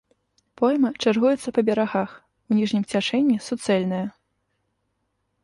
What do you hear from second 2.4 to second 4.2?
у ніжнім цячэнні суцэльная.